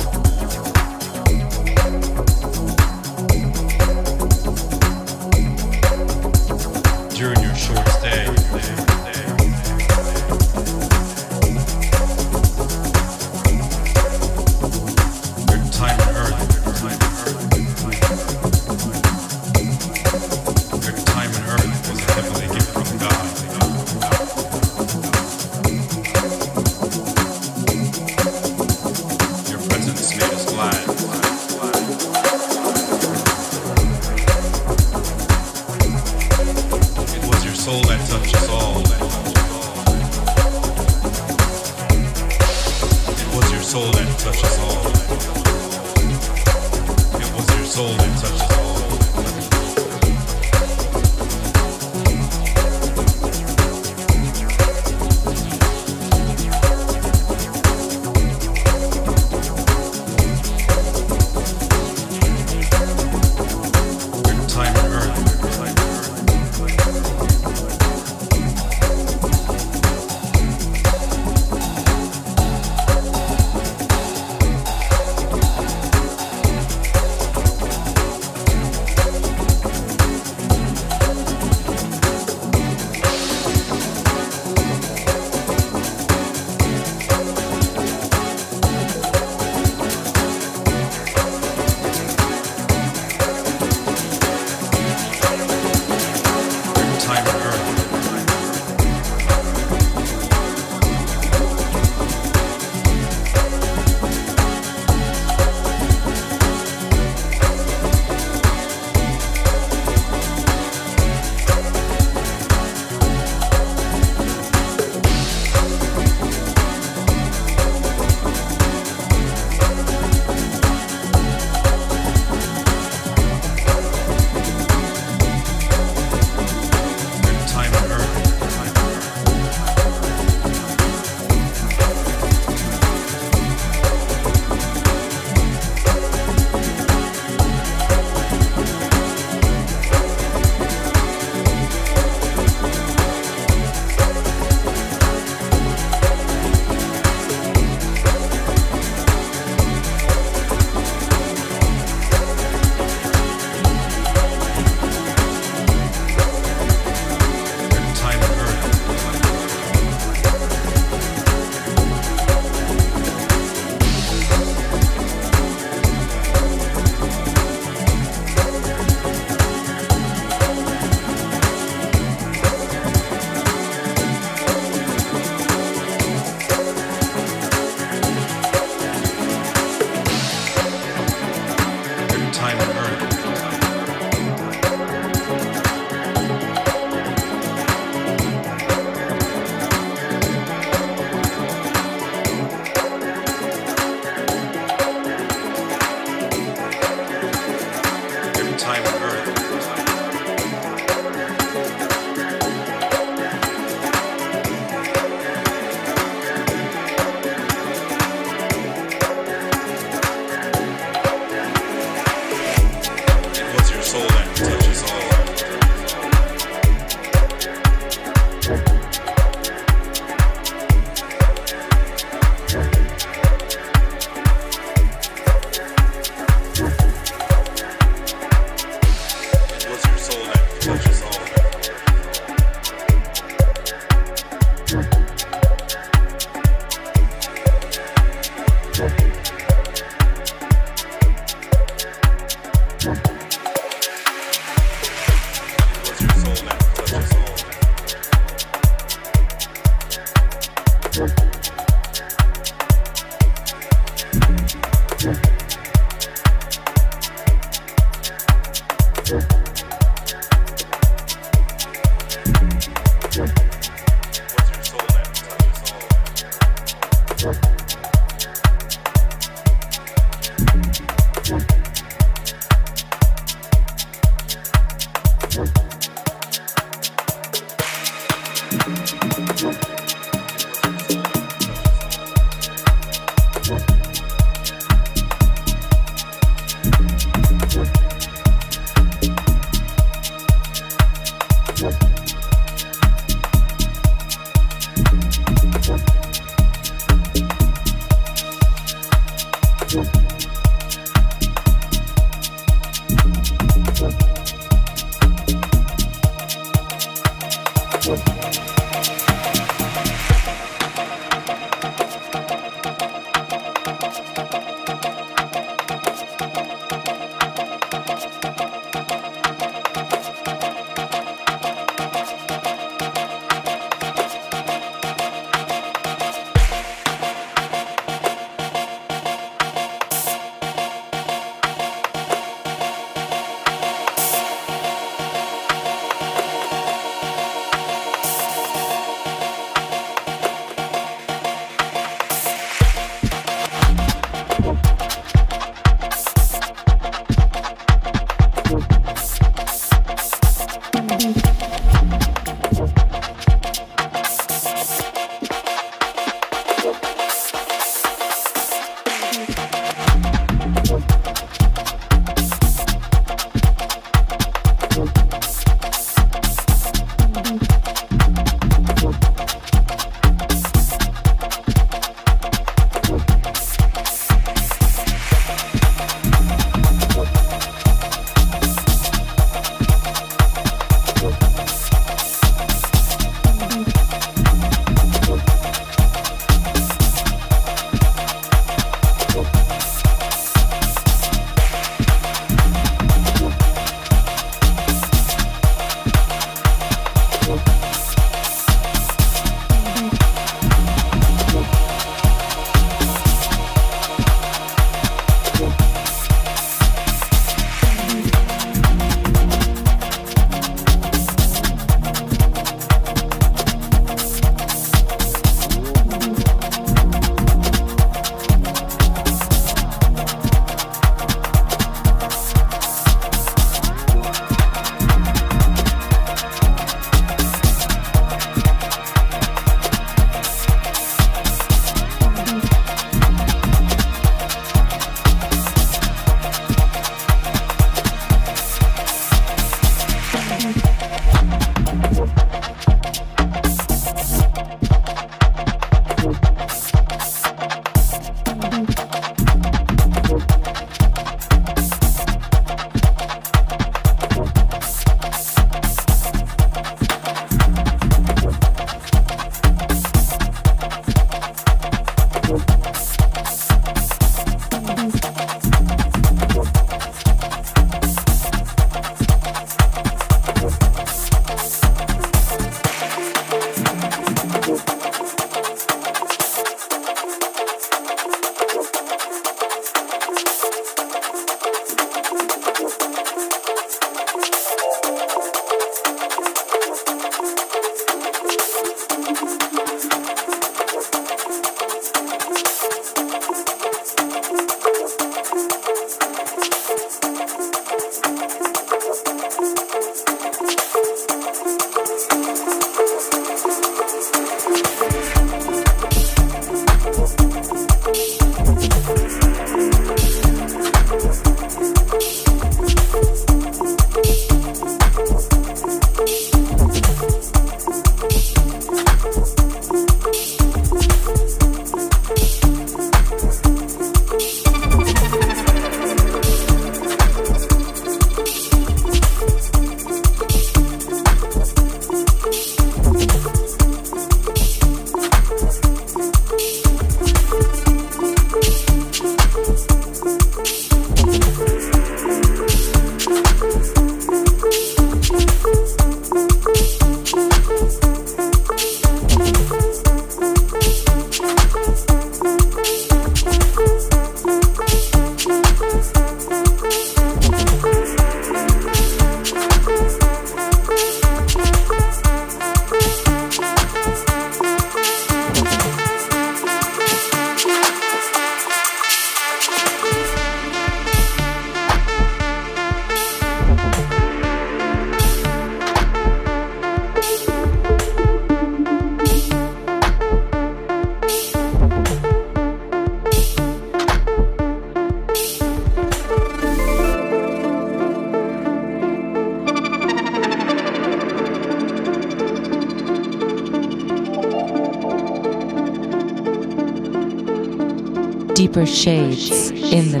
Deeper 598.58 598.66
Shades 598.66 599.50
in 599.50 599.92
the 599.92 600.00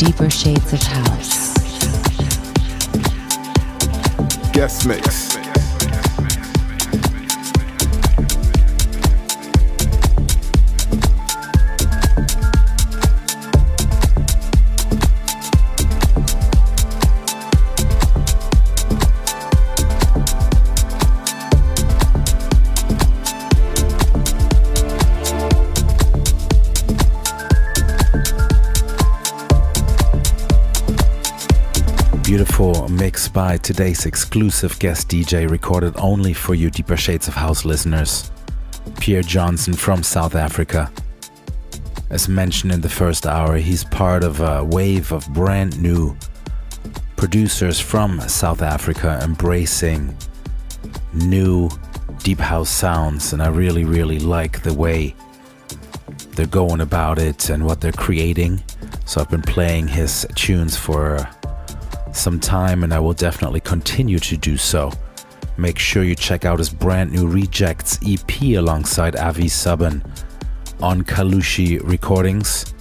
deeper 0.00 0.30
shades 0.30 0.72
of 0.72 0.80
house. 0.80 1.52
Guest 4.52 4.86
mix. 4.86 5.29
Beautiful 32.90 33.06
mix 33.06 33.28
by 33.28 33.56
today's 33.56 34.04
exclusive 34.04 34.76
guest 34.80 35.08
DJ, 35.08 35.48
recorded 35.48 35.94
only 35.96 36.32
for 36.32 36.54
you, 36.56 36.70
Deeper 36.70 36.96
Shades 36.96 37.28
of 37.28 37.34
House 37.34 37.64
listeners. 37.64 38.32
Pierre 38.98 39.22
Johnson 39.22 39.74
from 39.74 40.02
South 40.02 40.34
Africa. 40.34 40.90
As 42.10 42.28
mentioned 42.28 42.72
in 42.72 42.80
the 42.80 42.88
first 42.88 43.26
hour, 43.26 43.58
he's 43.58 43.84
part 43.84 44.24
of 44.24 44.40
a 44.40 44.64
wave 44.64 45.12
of 45.12 45.32
brand 45.32 45.80
new 45.80 46.16
producers 47.16 47.78
from 47.78 48.20
South 48.22 48.60
Africa 48.60 49.20
embracing 49.22 50.16
new 51.14 51.70
deep 52.24 52.40
house 52.40 52.70
sounds, 52.70 53.32
and 53.32 53.40
I 53.40 53.50
really, 53.50 53.84
really 53.84 54.18
like 54.18 54.64
the 54.64 54.74
way 54.74 55.14
they're 56.34 56.46
going 56.46 56.80
about 56.80 57.20
it 57.20 57.50
and 57.50 57.64
what 57.64 57.80
they're 57.80 57.92
creating. 57.92 58.60
So 59.04 59.20
I've 59.20 59.30
been 59.30 59.42
playing 59.42 59.86
his 59.86 60.26
tunes 60.34 60.76
for 60.76 61.28
some 62.20 62.38
time 62.38 62.84
and 62.84 62.92
I 62.92 63.00
will 63.00 63.14
definitely 63.14 63.60
continue 63.60 64.18
to 64.18 64.36
do 64.36 64.56
so. 64.56 64.92
Make 65.56 65.78
sure 65.78 66.04
you 66.04 66.14
check 66.14 66.44
out 66.44 66.58
his 66.58 66.70
brand 66.70 67.12
new 67.12 67.26
Rejects 67.26 67.98
EP 68.06 68.42
alongside 68.56 69.16
Avi 69.16 69.44
Subban 69.44 70.02
on 70.80 71.02
Kalushi 71.02 71.80
Recordings. 71.82 72.74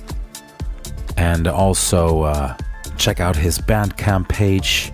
And 1.18 1.48
also 1.48 2.24
uh, 2.24 2.58
check 2.98 3.20
out 3.20 3.36
his 3.36 3.60
Bandcamp 3.60 4.30
page. 4.30 4.92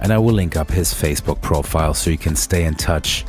And 0.00 0.12
I 0.12 0.18
will 0.18 0.34
link 0.34 0.56
up 0.56 0.70
his 0.70 0.92
Facebook 0.92 1.40
profile 1.42 1.94
so 1.94 2.10
you 2.10 2.18
can 2.18 2.36
stay 2.36 2.64
in 2.64 2.74
touch 2.74 3.24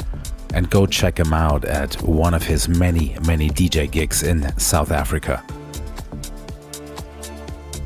and 0.54 0.70
go 0.70 0.86
check 0.86 1.20
him 1.20 1.34
out 1.34 1.66
at 1.66 2.02
one 2.02 2.34
of 2.34 2.44
his 2.44 2.68
many, 2.68 3.18
many 3.26 3.50
DJ 3.50 3.90
gigs 3.90 4.24
in 4.24 4.58
South 4.58 4.92
Africa. 4.92 5.44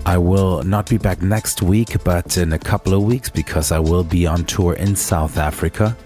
I 0.08 0.20
will 0.20 0.62
not 0.62 0.88
be 0.88 0.98
back 0.98 1.24
next 1.24 1.64
week, 1.64 2.04
but 2.04 2.38
in 2.38 2.54
a 2.54 2.60
couple 2.60 2.94
of 2.94 3.04
weeks 3.04 3.28
because 3.28 3.72
I 3.72 3.80
will 3.80 4.04
be 4.04 4.28
on 4.28 4.46
tour 4.46 4.74
in 4.74 4.96
South 4.96 5.38
Africa. 5.38 5.98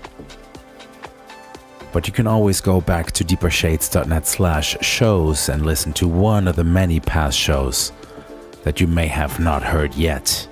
But 1.91 2.07
you 2.07 2.13
can 2.13 2.25
always 2.25 2.61
go 2.61 2.79
back 2.79 3.11
to 3.11 3.25
deepershades.net 3.25 4.25
slash 4.25 4.77
shows 4.79 5.49
and 5.49 5.65
listen 5.65 5.91
to 5.93 6.07
one 6.07 6.47
of 6.47 6.55
the 6.55 6.63
many 6.63 7.01
past 7.01 7.37
shows 7.37 7.91
that 8.63 8.79
you 8.79 8.87
may 8.87 9.07
have 9.07 9.37
not 9.39 9.63
heard 9.63 9.93
yet. 9.95 10.47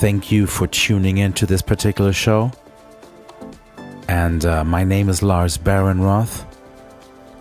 Thank 0.00 0.32
you 0.32 0.46
for 0.46 0.66
tuning 0.66 1.18
in 1.18 1.32
to 1.34 1.46
this 1.46 1.62
particular 1.62 2.12
show. 2.12 2.50
And 4.08 4.44
uh, 4.44 4.64
my 4.64 4.82
name 4.82 5.08
is 5.08 5.22
Lars 5.22 5.56
Behrenroth. 5.56 6.44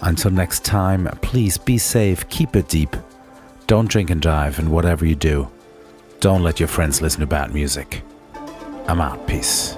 Until 0.01 0.29
next 0.31 0.63
time, 0.63 1.05
please 1.21 1.57
be 1.57 1.79
safe, 1.79 2.29
keep 2.29 2.55
it 2.55 2.67
deep. 2.67 2.95
Don't 3.69 3.87
drink 3.87 4.09
and 4.09 4.19
drive, 4.19 4.57
and 4.57 4.71
whatever 4.71 5.05
you 5.05 5.13
do, 5.13 5.47
don't 6.21 6.41
let 6.41 6.59
your 6.59 6.67
friends 6.67 7.03
listen 7.03 7.19
to 7.19 7.27
bad 7.27 7.53
music. 7.53 8.01
I'm 8.87 8.99
out. 8.99 9.27
Peace. 9.27 9.77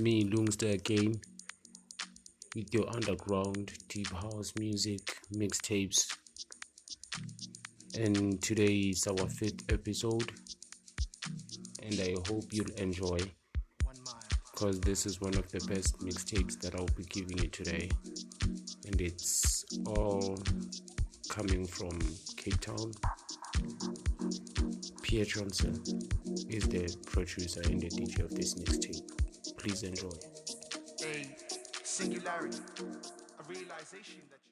Me, 0.00 0.22
Lungster 0.22 0.68
again, 0.68 1.20
with 2.54 2.72
your 2.72 2.88
underground 2.94 3.72
deep 3.88 4.12
house 4.12 4.52
music 4.56 5.00
mixtapes. 5.34 6.06
And 7.98 8.40
today 8.40 8.92
is 8.92 9.08
our 9.08 9.28
fifth 9.28 9.64
episode. 9.72 10.30
And 11.82 11.98
I 12.00 12.14
hope 12.28 12.44
you'll 12.52 12.70
enjoy. 12.76 13.18
Because 14.52 14.78
this 14.80 15.04
is 15.04 15.20
one 15.20 15.34
of 15.34 15.50
the 15.50 15.58
best 15.66 15.98
mixtapes 15.98 16.60
that 16.60 16.76
I'll 16.76 16.86
be 16.96 17.04
giving 17.04 17.38
you 17.38 17.48
today. 17.48 17.90
And 18.86 19.00
it's 19.00 19.64
all 19.84 20.38
coming 21.28 21.66
from 21.66 21.98
Cape 22.36 22.60
Town. 22.60 22.92
Pierre 25.02 25.24
Johnson 25.24 25.82
is 26.48 26.68
the 26.68 26.96
producer 27.06 27.62
and 27.64 27.80
the 27.80 27.88
DJ 27.88 28.24
of 28.24 28.30
this 28.30 28.54
mixtape. 28.54 29.27
Please 29.58 29.82
enjoy. 29.82 30.08
a 31.04 31.26
singularity, 31.84 32.58
a 32.78 33.42
realization 33.48 34.20
that. 34.30 34.37